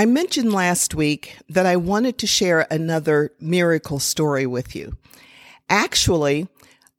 [0.00, 4.96] I mentioned last week that I wanted to share another miracle story with you.
[5.68, 6.48] Actually,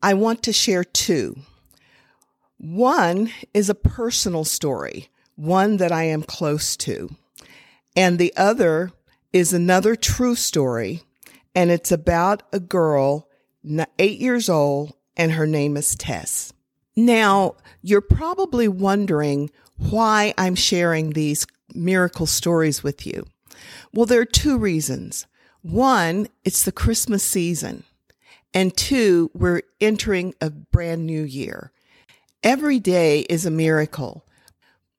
[0.04, 1.40] I want to share two.
[2.60, 7.10] One is a personal story, one that I am close to.
[7.96, 8.92] And the other
[9.34, 11.02] is another true story,
[11.56, 13.28] and it's about a girl,
[13.98, 16.54] eight years old, and her name is Tess.
[16.96, 19.50] Now, you're probably wondering
[19.90, 23.26] why I'm sharing these miracle stories with you?
[23.94, 25.26] Well, there are two reasons.
[25.62, 27.84] One, it's the Christmas season.
[28.54, 31.72] And two, we're entering a brand new year.
[32.44, 34.26] Every day is a miracle,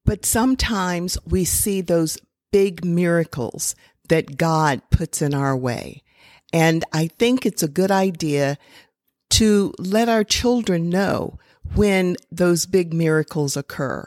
[0.04, 2.18] but sometimes we see those
[2.50, 3.74] big miracles
[4.08, 6.02] that God puts in our way.
[6.52, 8.58] And I think it's a good idea
[9.30, 11.38] to let our children know
[11.74, 14.06] when those big miracles occur.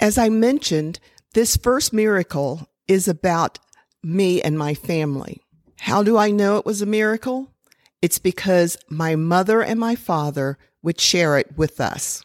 [0.00, 0.98] As I mentioned,
[1.38, 3.60] this first miracle is about
[4.02, 5.40] me and my family.
[5.78, 7.54] How do I know it was a miracle?
[8.02, 12.24] It's because my mother and my father would share it with us.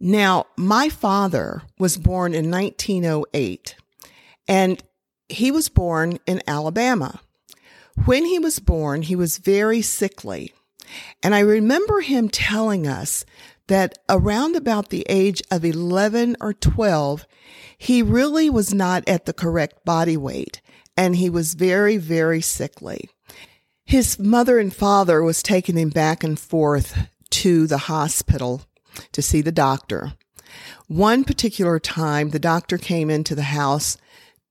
[0.00, 3.76] Now, my father was born in 1908
[4.48, 4.82] and
[5.28, 7.20] he was born in Alabama.
[8.04, 10.52] When he was born, he was very sickly.
[11.22, 13.24] And I remember him telling us
[13.68, 17.26] that around about the age of 11 or 12,
[17.84, 20.62] he really was not at the correct body weight
[20.96, 23.10] and he was very, very sickly.
[23.84, 28.62] His mother and father was taking him back and forth to the hospital
[29.12, 30.14] to see the doctor.
[30.86, 33.98] One particular time, the doctor came into the house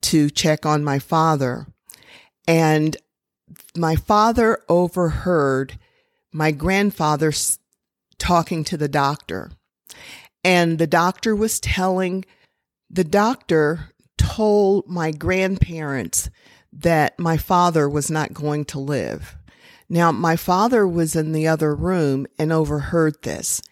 [0.04, 1.66] to check on my father
[2.48, 2.96] and
[3.76, 5.80] my father overheard
[6.32, 7.34] my grandfather
[8.20, 9.50] talking to the doctor.
[10.44, 12.26] And the doctor was telling,
[12.94, 13.90] the doctor
[14.20, 16.30] told my grandparents
[16.72, 19.36] that my father was not going to live.
[19.90, 23.64] Now, my father was in the other room and overheard this.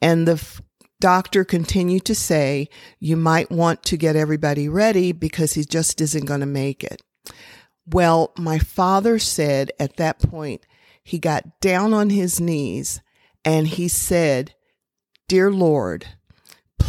[0.00, 0.62] And the f-
[1.00, 2.68] doctor continued to say,
[2.98, 7.02] you might want to get everybody ready because he just isn't going to make it.
[7.86, 10.64] Well, my father said at that point,
[11.04, 13.02] he got down on his knees
[13.44, 14.54] and he said,
[15.28, 16.06] Dear Lord,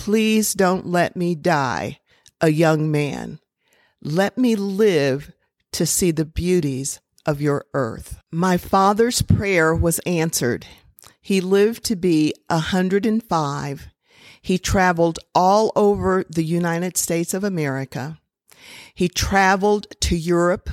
[0.03, 1.97] please don't let me die
[2.41, 3.39] a young man.
[4.01, 5.31] Let me live
[5.71, 8.19] to see the beauties of your earth.
[8.29, 10.65] My father's prayer was answered.
[11.21, 13.87] He lived to be a 105.
[14.41, 18.19] He traveled all over the United States of America.
[18.93, 20.69] He traveled to Europe.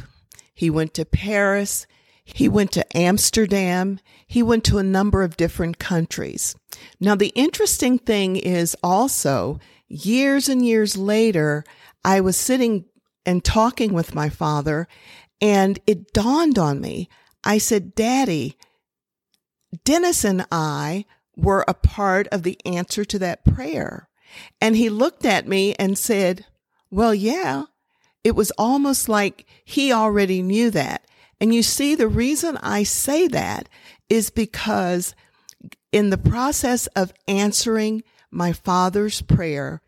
[0.52, 1.86] He went to Paris.
[2.34, 4.00] He went to Amsterdam.
[4.26, 6.54] He went to a number of different countries.
[7.00, 9.58] Now, the interesting thing is also
[9.88, 11.64] years and years later,
[12.04, 12.84] I was sitting
[13.26, 14.88] and talking with my father
[15.41, 17.08] and it dawned on me.
[17.44, 18.56] I said, Daddy,
[19.84, 24.08] Dennis and I were a part of the answer to that prayer.
[24.60, 26.47] And he looked at me and said,
[26.91, 27.64] well, yeah,
[28.22, 31.06] it was almost like he already knew that.
[31.40, 33.68] And you see, the reason I say that
[34.08, 35.14] is because
[35.92, 39.80] in the process of answering my father's prayer,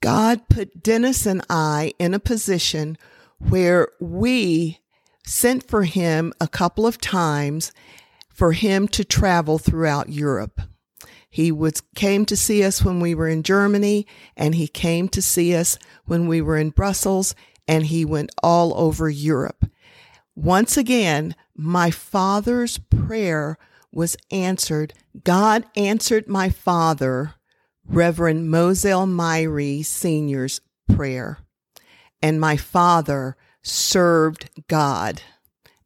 [0.00, 2.96] God put Dennis and I in a position
[3.38, 4.78] where we
[5.26, 7.72] sent for him a couple of times
[8.28, 10.60] for him to travel throughout Europe.
[11.28, 14.06] He was, came to see us when we were in Germany
[14.36, 17.34] and he came to see us when we were in Brussels
[17.66, 19.66] and he went all over Europe.
[20.34, 23.58] Once again, my father's prayer
[23.92, 24.94] was answered.
[25.24, 27.34] God answered my father,
[27.86, 30.60] Reverend Moselle Myrie Sr.'s
[30.94, 31.38] prayer.
[32.22, 35.22] And my father served God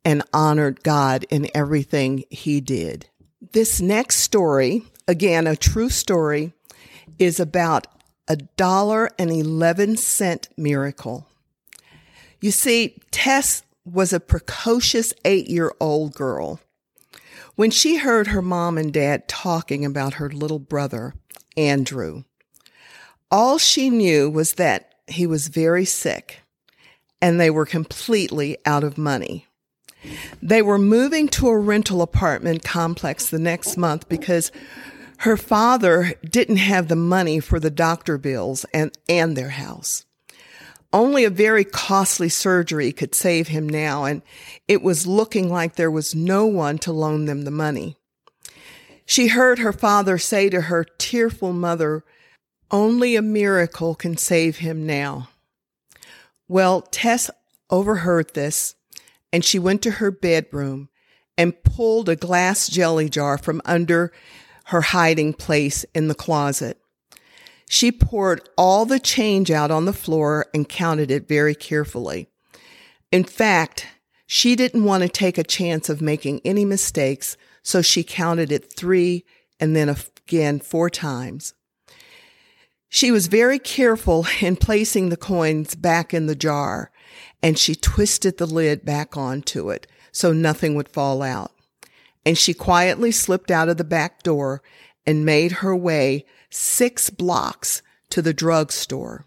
[0.05, 3.07] and honored God in everything he did.
[3.53, 6.53] This next story, again, a true story,
[7.19, 7.87] is about
[8.29, 11.27] a dollar and 11 cent miracle.
[12.41, 16.61] You see, Tess was a precocious eight year old girl.
[17.55, 21.15] When she heard her mom and dad talking about her little brother,
[21.57, 22.25] Andrew,
[23.31, 26.43] All she knew was that he was very sick
[27.21, 29.47] and they were completely out of money.
[30.43, 34.53] They were moving to a rental apartment complex the next month because
[35.19, 40.06] her father didn't have the money for the doctor bills and, and their house.
[40.93, 44.23] Only a very costly surgery could save him now, and
[44.69, 47.97] it was looking like there was no one to loan them the money.
[49.05, 52.05] She heard her father say to her tearful mother,
[52.71, 55.29] Only a miracle can save him now.
[56.49, 57.31] Well, Tess
[57.71, 58.75] overheard this,
[59.33, 60.89] and she went to her bedroom
[61.37, 64.13] and pulled a glass jelly jar from under
[64.67, 66.81] her hiding place in the closet.
[67.69, 72.29] She poured all the change out on the floor and counted it very carefully.
[73.11, 73.87] In fact,
[74.27, 78.73] she didn't want to take a chance of making any mistakes, so she counted it
[78.73, 79.25] three
[79.59, 81.55] and then again four times.
[82.89, 86.91] She was very careful in placing the coins back in the jar,
[87.43, 91.53] and she twisted the lid back onto it so nothing would fall out.
[92.25, 94.63] And she quietly slipped out of the back door
[95.07, 96.25] and made her way
[96.57, 99.27] six blocks to the drugstore.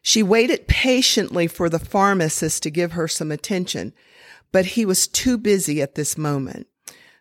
[0.00, 3.92] She waited patiently for the pharmacist to give her some attention,
[4.52, 6.66] but he was too busy at this moment.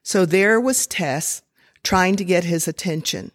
[0.03, 1.41] So there was Tess
[1.83, 3.31] trying to get his attention.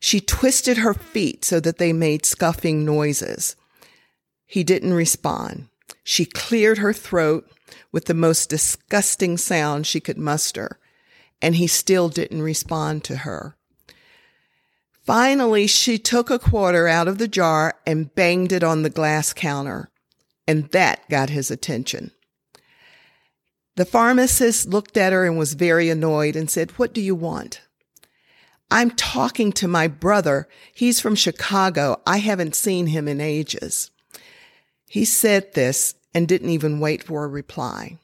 [0.00, 3.56] She twisted her feet so that they made scuffing noises.
[4.44, 5.68] He didn't respond.
[6.02, 7.50] She cleared her throat
[7.90, 10.78] with the most disgusting sound she could muster,
[11.40, 13.56] and he still didn't respond to her.
[15.04, 19.32] Finally, she took a quarter out of the jar and banged it on the glass
[19.34, 19.90] counter,
[20.48, 22.10] and that got his attention.
[23.76, 27.60] The pharmacist looked at her and was very annoyed and said, What do you want?
[28.70, 30.48] I'm talking to my brother.
[30.74, 32.00] He's from Chicago.
[32.06, 33.90] I haven't seen him in ages.
[34.88, 37.98] He said this and didn't even wait for a reply.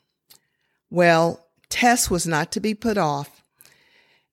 [0.91, 3.43] Well, Tess was not to be put off.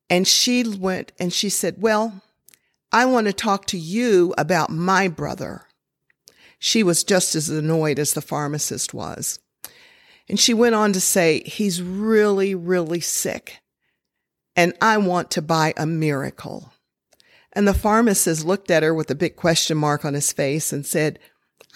[0.09, 2.21] And she went and she said, Well,
[2.97, 5.67] I want to talk to you about my brother.
[6.57, 9.39] She was just as annoyed as the pharmacist was.
[10.27, 13.59] And she went on to say, He's really, really sick.
[14.55, 16.73] And I want to buy a miracle.
[17.53, 20.83] And the pharmacist looked at her with a big question mark on his face and
[20.83, 21.19] said,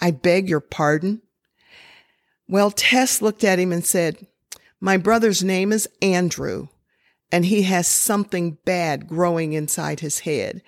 [0.00, 1.22] I beg your pardon.
[2.48, 4.26] Well, Tess looked at him and said,
[4.80, 6.66] My brother's name is Andrew,
[7.30, 10.62] and he has something bad growing inside his head.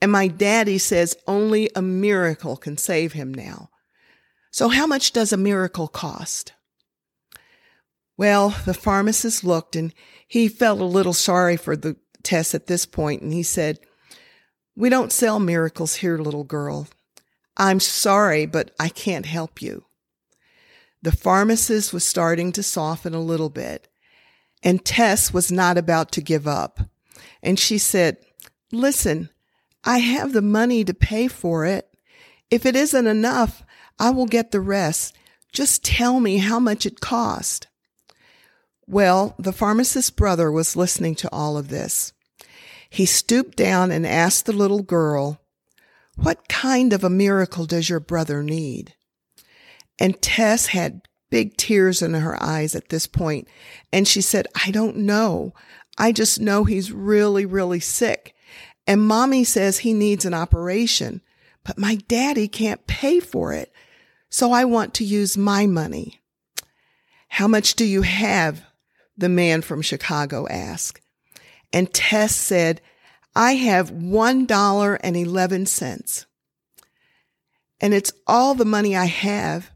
[0.00, 3.70] And my daddy says only a miracle can save him now.
[4.50, 6.52] So how much does a miracle cost?
[8.16, 9.92] Well, the pharmacist looked and
[10.26, 13.78] he felt a little sorry for the Tess at this point, and he said,
[14.76, 16.88] We don't sell miracles here, little girl.
[17.56, 19.84] I'm sorry, but I can't help you.
[21.00, 23.88] The pharmacist was starting to soften a little bit,
[24.62, 26.80] and Tess was not about to give up.
[27.42, 28.18] And she said,
[28.72, 29.30] Listen,
[29.84, 31.88] I have the money to pay for it.
[32.50, 33.62] If it isn't enough,
[33.98, 35.16] I will get the rest.
[35.52, 37.68] Just tell me how much it cost.
[38.86, 42.12] Well, the pharmacist's brother was listening to all of this.
[42.90, 45.40] He stooped down and asked the little girl,
[46.16, 48.94] What kind of a miracle does your brother need?
[49.98, 53.48] And Tess had big tears in her eyes at this point,
[53.92, 55.52] and she said, I don't know.
[55.98, 58.34] I just know he's really, really sick.
[58.88, 61.20] And mommy says he needs an operation,
[61.62, 63.72] but my daddy can't pay for it.
[64.30, 66.20] So I want to use my money.
[67.28, 68.64] How much do you have?
[69.18, 71.02] the man from Chicago asked.
[71.72, 72.80] And Tess said,
[73.34, 76.24] I have $1.11.
[77.80, 79.70] And it's all the money I have,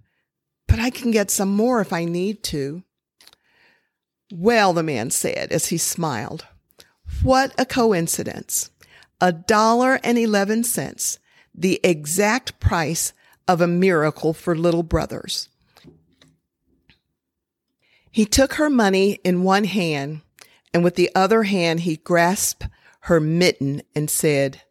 [0.67, 2.83] but I can get some more if I need to.
[4.33, 6.47] Well, the man said as he smiled,
[7.23, 8.71] what a coincidence.
[9.23, 11.21] A dollar and 11 cents,
[11.55, 13.13] the exact price
[13.47, 15.49] of a miracle for little brothers.
[18.11, 20.23] He took her money in one hand,
[20.75, 22.67] and with the other hand, he grasped
[23.03, 24.63] her mitten and said,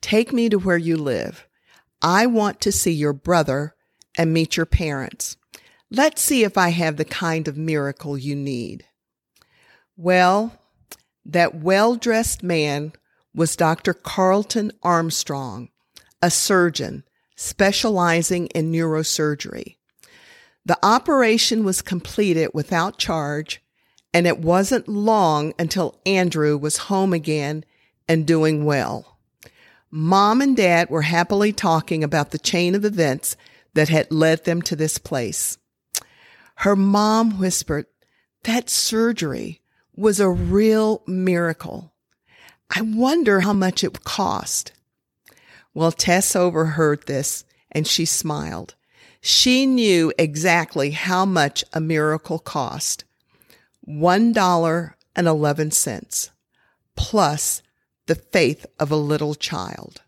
[0.00, 1.46] Take me to where you live.
[2.02, 3.76] I want to see your brother
[4.18, 5.36] and meet your parents.
[5.92, 8.84] Let's see if I have the kind of miracle you need.
[9.96, 10.58] Well,
[11.24, 12.92] that well dressed man
[13.36, 13.94] was Dr.
[13.94, 15.68] Carlton Armstrong,
[16.22, 17.04] a surgeon
[17.36, 19.76] specializing in neurosurgery.
[20.64, 23.62] The operation was completed without charge,
[24.12, 27.64] and it wasn't long until Andrew was home again
[28.08, 29.18] and doing well.
[29.90, 33.36] Mom and dad were happily talking about the chain of events
[33.74, 35.58] that had led them to this place.
[36.56, 37.86] Her mom whispered,
[38.44, 39.60] that surgery
[39.94, 41.92] was a real miracle.
[42.70, 44.72] I wonder how much it cost.
[45.74, 48.74] Well, Tess overheard this and she smiled.
[49.20, 53.04] She knew exactly how much a miracle cost.
[53.88, 56.30] $1.11
[56.96, 57.62] plus
[58.06, 60.02] the faith of a little child.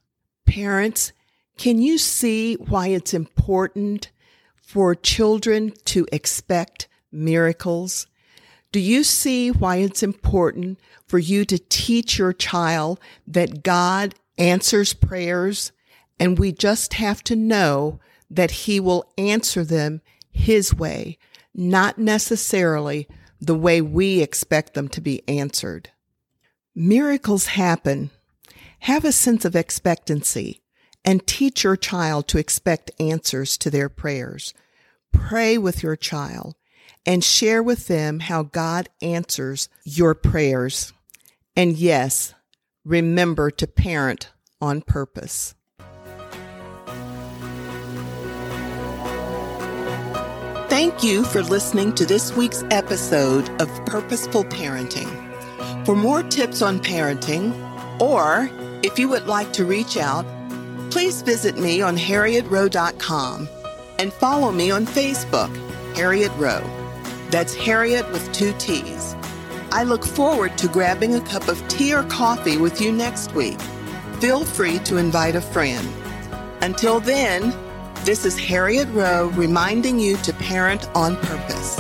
[0.47, 1.13] Parents,
[1.57, 4.11] can you see why it's important
[4.57, 8.07] for children to expect miracles?
[8.71, 14.93] Do you see why it's important for you to teach your child that God answers
[14.93, 15.73] prayers
[16.21, 21.17] and we just have to know that he will answer them his way,
[21.55, 23.09] not necessarily
[23.41, 25.91] the way we expect them to be answered.
[26.75, 28.11] Miracles happen.
[28.81, 30.63] Have a sense of expectancy
[31.05, 34.53] and teach your child to expect answers to their prayers.
[35.13, 36.55] Pray with your child
[37.09, 40.93] and share with them how God answers your prayers.
[41.57, 42.35] And yes,
[42.85, 45.55] remember to parent on purpose.
[50.69, 55.09] Thank you for listening to this week's episode of Purposeful Parenting.
[55.87, 57.55] For more tips on parenting,
[58.03, 58.51] or
[58.83, 60.27] if you would like to reach out,
[60.91, 63.49] please visit me on harrietrowe.com
[63.99, 66.78] and follow me on Facebook, Harriet Rowe.
[67.31, 69.15] That's Harriet with two T's.
[69.71, 73.61] I look forward to grabbing a cup of tea or coffee with you next week.
[74.19, 75.87] Feel free to invite a friend.
[76.63, 77.55] Until then,
[78.05, 81.79] this is Harriet Rowe reminding you to parent on purpose.